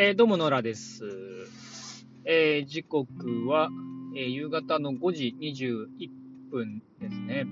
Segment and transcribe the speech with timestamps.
[0.00, 1.02] えー、どうも、野良です。
[2.24, 3.68] えー、時刻は、
[4.14, 5.88] えー夕方の5時21
[6.52, 7.44] 分ですね。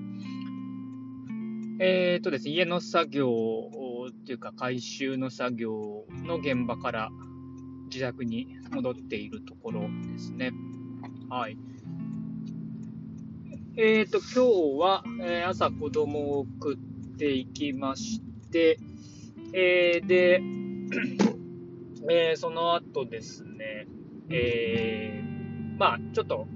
[1.81, 3.33] えーとですね、家の作業
[4.11, 7.09] っていうか、回収の作業の現場から
[7.93, 10.53] 自宅に戻っているところですね。
[11.29, 11.59] はい。
[13.77, 18.21] えーと、今日は、え朝子供を送っていきまし
[18.53, 18.79] て、
[19.53, 20.41] えで、
[22.09, 23.87] えーその後ですね、
[24.31, 26.47] えーまあ、ちょっと、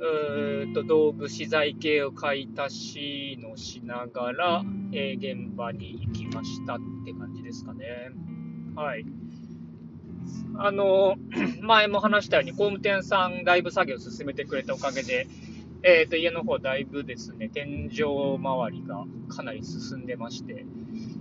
[0.00, 7.86] うと道具資材系を買い足しのしながら、えー現場に行きましたって感じですかね。
[8.74, 9.04] はい。
[10.56, 11.16] あの、
[11.62, 15.26] 前も話したように、工務店さんだいぶ作業を進めてくれたおかげで、
[15.82, 18.02] えーと、家の方だいぶですね、天井
[18.38, 20.66] 周りがかなり進んでまして、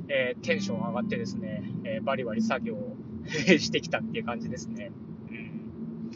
[0.10, 4.92] えーテンション上がってですね、えーバリバリ作業をしてきたっていう感じですね。
[5.30, 6.10] うん、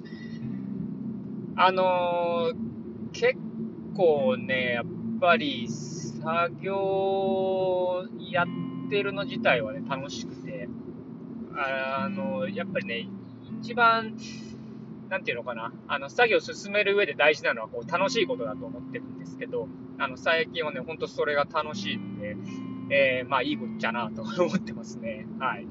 [1.55, 2.71] あのー
[3.13, 3.35] 結
[3.95, 4.85] 構ね、やっ
[5.19, 10.69] ぱり作業やってるの自体はね、楽しくて、
[11.55, 13.07] あのやっぱりね、
[13.61, 14.15] 一番、
[15.09, 19.67] なんていうのかな、あの作業を進める上で大事なのはこう楽しいことだと思ってるんですけど、
[19.97, 22.37] あの最近はね、本当それが楽しいんで、
[22.91, 25.25] えーまあいいことじゃなと思ってますね。
[25.39, 25.65] はい。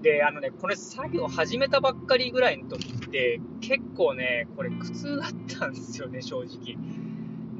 [0.00, 6.76] で、あのね、これ作業始めたばっかりぐらいの時って、結構ね、これ苦痛だったんですよね、正直。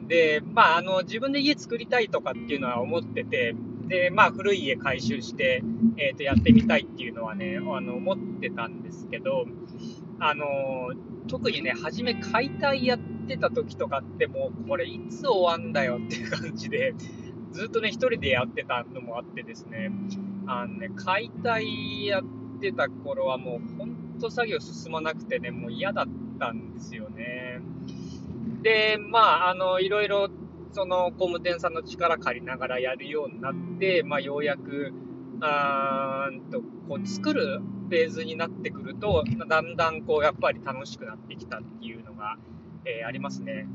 [0.06, 3.54] で、まあ、あの、自分で家作りたいとかっていうのは思ってて、
[3.88, 5.62] で、まあ、古い家改修して、
[5.96, 9.46] えっ、と、やってみたいっていうのはね、あの、思ってたんですけど、
[10.20, 10.92] あの、
[11.26, 16.94] 特にね、初め解体やってた時とかってもう、これいつ終わんだよっていう感じで、
[17.52, 19.90] ずっとね、一人でやってたのもあってですね、
[20.46, 22.22] あのね、解体やっ
[22.60, 26.06] てた頃はもう、ほんと作業進まなくてね、もう嫌だっ
[26.38, 27.60] たんですよね。
[28.62, 30.28] で、まあ、あの、いろいろ、
[30.72, 34.92] その、工務店さんの力借りながらやるようになって、まあ、ようやく、
[35.40, 42.36] あーんと、こう、作るフェーズになってくると、だんだん、こう、やっぱり楽しくなってきたっていうのが、
[42.84, 43.66] えーありますね。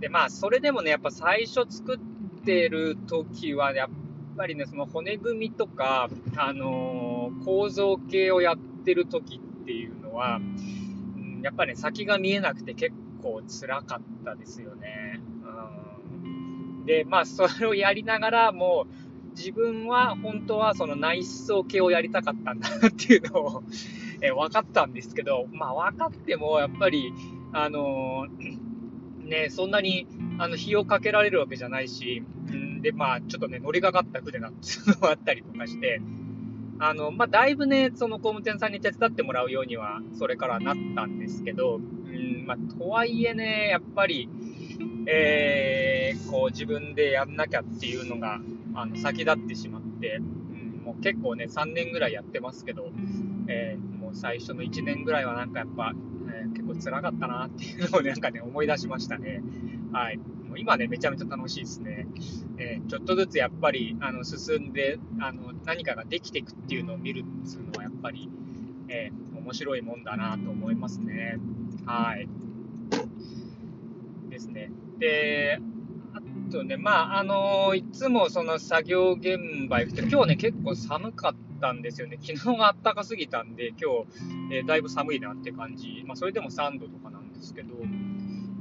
[0.00, 3.88] で、まあ、それでもね、やっぱ最初作っててる時は、やっ
[4.36, 15.20] ぱりね、その骨組みとか、あのー構造系をやってる時っていうのは、うんやっぱりね、先が見えなくて結構辛かったですよね。
[15.42, 16.28] う
[16.82, 23.62] ん、で、まあ、それをやりながら、もう、自分は本当はその内装系をやりたかったんだっていうのを、
[24.20, 27.12] え分かったんですけど、まあ分かってもやっぱり、
[27.52, 30.06] あのーね、そんなに
[30.40, 36.00] あの費用かけられるわけじゃないし、うん、で、まあちょっとね、乗りかかった船なんていうのがあったりとかして、
[36.78, 44.30] あの、まあだいぶね、その工務店さんに手伝ってもらうようには、それからなったんですけど、うん、まあとはいえね、やっぱり、
[45.06, 48.40] えー、こう自分でやんなきゃっていうのが、
[48.74, 52.90] あの、先立ってしまって、うん、もう結構ね、3年ぐらいやってますけど、
[53.46, 55.92] えーもう最初の1年ぐらいはなんかやっぱ、
[56.32, 59.42] えー結構辛かったなっていうのをなんかね、思い出しましたね。
[59.92, 60.16] はい。
[60.18, 62.06] もう今ね、めちゃめちゃ楽しいですね。
[62.58, 68.28] えーちょっとずつやっぱり、あの、進んで、あの、何かができていくっていうのを見るっていうのはやっぱり、
[68.88, 71.38] えー面白いもんだなと思いますね。
[71.86, 72.28] はい。
[74.28, 74.70] ですね。
[74.98, 75.58] で、
[76.14, 82.18] あとね、まあ、あのいつもその作業現場行くと、今日ね、結構寒かったんですよね。
[82.20, 84.04] 昨日が暖かすぎたんで、今
[84.48, 86.04] 日、えーだいぶ寒いなって感じ。
[86.06, 87.74] まあ、それでも3度とかなんですけど、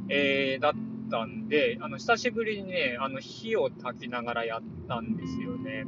[0.09, 0.73] えーだっ
[1.09, 5.85] たんで、あの、久しぶりにね、あの、火を焚きながらやったんですよね。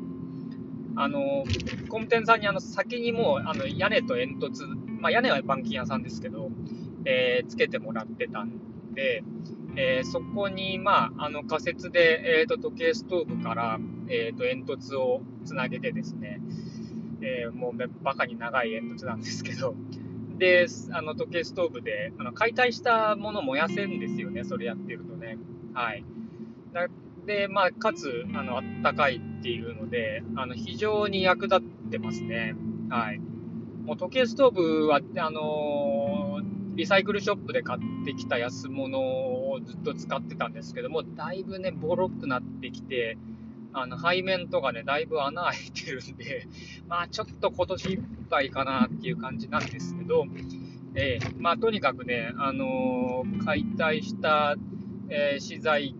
[0.95, 1.43] あの、
[1.87, 4.65] 工務店さんにあの、先にもう、あの、屋根と煙突、
[4.99, 6.51] まあ、屋根は板金屋さんですけど、
[7.05, 8.51] えーつけてもらってたん
[8.93, 9.23] で、
[9.75, 16.41] えーそこに、まあ、あの仮設で、えー、と時計ストーブから、えー、と煙突をつなげてですね、
[17.21, 19.75] えーもうめバカに長い煙突なんですけど、
[20.41, 25.37] で、あの時計ストーブであの解体したものを燃やせんですよね、それやってるとね。
[25.75, 26.03] はい。
[27.27, 31.61] で、まあ、かつ、あの、あったかいっていうので、あの、非常に役立っ
[31.91, 32.55] てますね。
[32.89, 33.19] はい。
[33.85, 43.17] もう時計ストーブは、あのーリサイクルショップで買ってきた安物をずっと使ってたんですけども、だいぶね、ボロくなってきて、
[43.73, 46.47] あの、背面とかね、だいぶ穴開いてるんで、
[46.87, 50.25] まあ、ちょっと今年いっぱいかなっていう感じなんですけど、
[50.93, 54.55] えーまあ、とにかくね、あのー解体した、
[55.09, 55.95] えー資材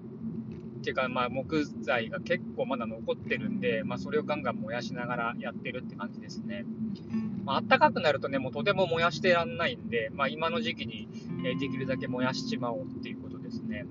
[0.81, 6.65] っていうか、まあ、木材が結構まだ残ってるんで、まあ、それをガンガン燃やしながらやってるって感じですね。
[7.45, 11.07] まあ暖かくなるとね、もうとても燃やしてらんないんで、まあ、今の時期に、
[11.45, 13.85] えできるだけ燃やしちまおうっていうことですね。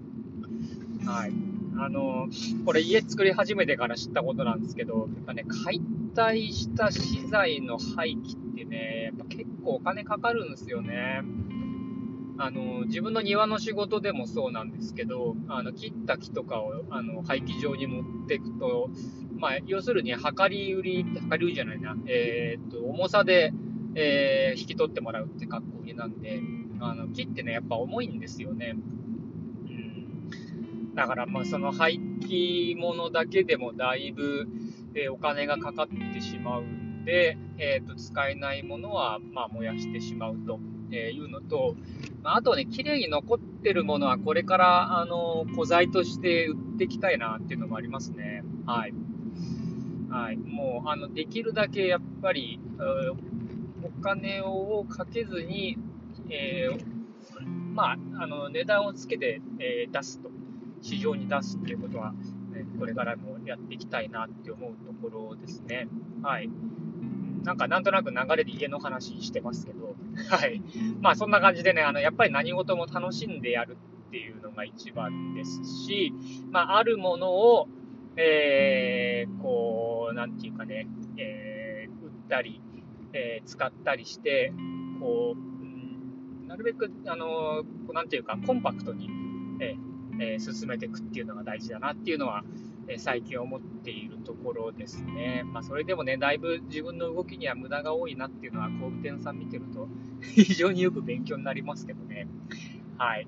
[1.06, 1.49] はい。
[1.82, 2.28] あの、
[2.66, 5.80] これ家作り始めてから知ったことなんですけど、やっぱね、解
[6.14, 11.22] 体した資材の廃棄ってね、やっぱ結構お金かかるんですよね。
[12.36, 18.90] あの、自分の庭の仕事でもそうなんですけど、あの、切った木とかを、あの、廃棄場に持っていくと、
[19.36, 23.52] まあ、要するに、量り売り、量り売りじゃないな、えー、っと、重さで、
[23.94, 26.40] えー、引き取ってもらうって格好になんで、
[26.80, 28.76] あの、木ってね、やっぱ重いんですよね。
[30.94, 34.48] だから、まあ、その廃棄物だけでもだいぶ、
[34.94, 40.60] え、お金がかかってしまうんで、えっと、使えないものは、まあ、燃やしてしまうと。
[40.92, 41.76] いうのと、
[42.22, 48.42] まあとね、綺麗に残ってるものはこれから、あの、古材として売っていきたいなっていうのもありますね。
[48.66, 48.94] はい。
[50.10, 50.36] はい。
[50.36, 52.58] もう、あの、できるだけやっぱり、
[53.82, 55.78] お金をかけずに、
[56.28, 60.30] えー、まあ、あの、値段をつけて、えー、出すと、
[60.80, 65.88] 市場に出すっていうことは、ね、これからもやっていきたいなって思うところですね。
[66.22, 66.50] はい。
[67.44, 69.94] なんかなんとなく流れで家の話してますけど、
[70.28, 70.62] はい。
[71.00, 73.76] まあそんな感じでね、あの、やっぱり何事も楽しんでやる
[74.08, 76.12] っていうのが一番ですし、
[76.50, 77.68] まああるものを、
[78.16, 80.86] えー、こう、なんていうかね、
[81.16, 82.60] えー、売ったり、
[83.12, 84.52] えー、使ったりして、
[85.00, 87.62] こう、なるべく、あの、
[87.92, 89.08] なんていうか、コンパクトに、
[89.60, 89.89] えー、
[90.20, 92.44] えー、進めていくっていうのが大事だなっていうのは、
[92.88, 95.42] え最近思っているところですね。
[95.44, 99.88] まあ、それでもね、だいぶ自分の動きには無駄が多いなっていうのは、工務店さん見てると
[100.22, 102.26] 非常によく勉強になりますけどね。
[102.98, 103.26] はい。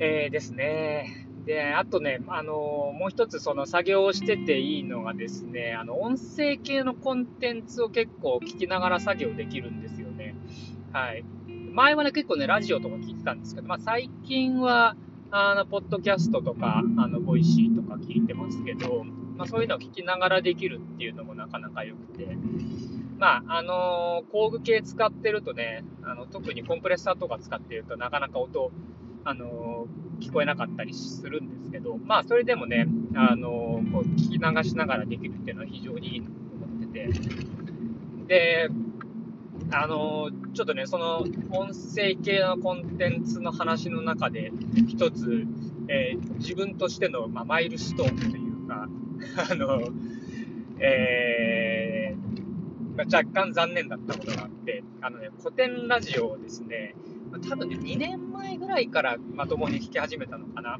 [0.00, 1.26] えー、ですね。
[1.44, 10.34] で、あとね、あのもう一つその作業をしてていいのがですね、あの、音声系のコンテンツを結構聞きながら作業できるんですよね。
[10.92, 11.24] はい。
[11.72, 14.94] 前はね、結構ね、ラジオとか聞いてたんですけど、まあ最近は、
[15.30, 19.04] あの、ポッドキャストとか、あの、ボイシーとか聞いてますけど、
[19.36, 22.36] まあ、そういうのを聞きながらできるっていうのもなかなか良くて、
[23.18, 28.72] まあ、あのー、工具系使ってるとね、あの、特にコンプレッサーとか使ってるとなかなか音、
[29.24, 37.08] あのー、聞こえなかったりするんですけど、まあ、それでもね、あのー、こう、聞き流しながらできるっていうのは非常にいいなと思ってて、
[38.28, 38.70] で、
[39.70, 41.18] あのちょっとね、その
[41.50, 44.50] 音声系のコンテンツの話の中で、
[44.88, 45.46] 一つ、
[45.88, 48.88] えー、自分としての、まあ、マイルストーンというか、
[49.50, 49.80] あの、
[50.80, 56.94] えー、若干残念だったことがあって、あのね、古典ラジオをですね、
[57.48, 60.78] 多分ね、2年前ぐらいからまともに聞き始めたのかな。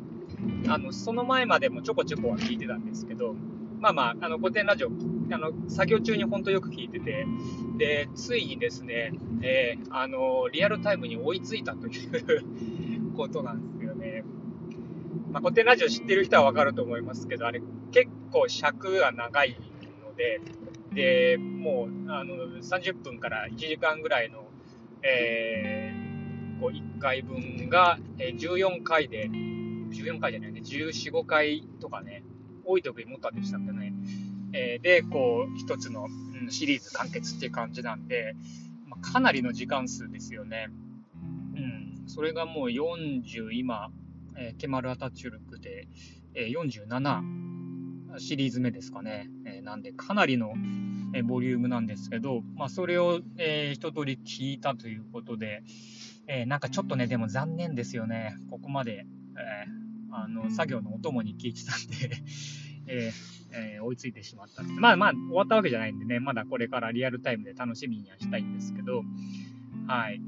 [0.68, 3.34] あの、その前までもちょこちょこは聞いてたんですけど、
[3.80, 4.90] まあまあ、あの、古典ラジオ、
[5.30, 7.26] あの、作業中に本当よく聞いてて、
[7.76, 14.24] で、ついにですね、えー、あの、リアルタイムに追いついたという ことなんですよね。
[15.30, 17.60] まあ、古典ラジオ知ってる人はわかると思いますけど、あれ、
[17.92, 19.56] 結構尺が長い
[20.04, 20.40] ので、
[20.92, 24.48] で、もう、あの、30分から1時間ぐらいの、
[25.02, 32.24] えー、こう、1回分が、14回で、14回じゃないね、14、5回とかね、
[32.64, 33.94] 多い時に持ったんでしたっけね。
[34.52, 36.08] で、こう、一つの、
[36.50, 38.34] シリーズ完結っていう感じなんで、
[39.00, 40.68] かなりの時間数ですよね。
[41.54, 42.08] うん。
[42.08, 43.90] それがもう40、今、
[44.58, 45.88] ケマル・アタチュルクで、
[46.34, 49.28] えー、47シリーズ目ですかね。
[49.62, 50.54] なんで、かなりの、
[51.24, 55.62] ボリュームなんですけど、まあ、それを、えー、一通り聞いたということで、
[56.46, 58.36] なんかちょっとね、でも残念ですよね。
[58.50, 59.06] ここまで、
[60.10, 62.22] あの、作業のお供に聞いてたんで
[62.88, 69.02] えー、えー、追いついてしまったまあまあ、終わったわけじゃないんでね、まだこれからリアルタイムで楽しみにはしたいんですけど、
[69.86, 70.20] はい。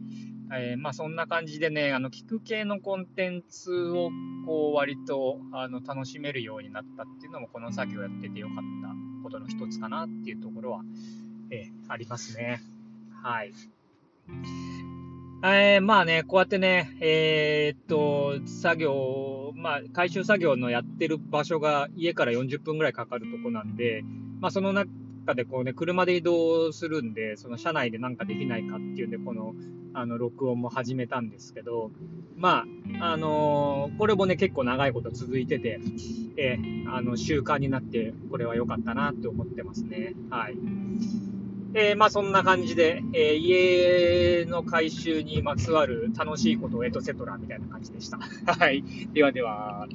[0.52, 4.10] えー、まあそんな感じでね、あの、聞く系のコンテンツを、
[4.46, 10.82] こう、割と、あの、楽しめるようになったっていうのも、この作業やっててよかったことの一つかなっていうところは、
[11.50, 12.62] えー、ありますね。
[13.22, 13.52] はい。
[15.42, 24.04] えー、まあね、こうやってね、えー、っと、作業、まあ、回収作業のやってる場所が家から40分ぐらいかかるとこなんで、
[24.40, 29.54] まあ、その中でこうね、車で移動するんで、その車内でなんかできないかっていうんで、この、
[29.94, 31.90] あの、録音も始めたんですけど、
[32.36, 32.66] ま
[33.00, 35.80] あ、あのー、これもね、結構長いこと続いてて、
[36.36, 40.12] えー、あの、習慣になって、これは良かったなって思ってますね。
[40.28, 40.56] はい。
[41.74, 48.18] えー、まあそんな感じで、えー、家の改修にまつわる楽しいことをエトセトラみたいな感じでした。
[48.52, 48.82] はい。
[49.12, 49.86] ではでは。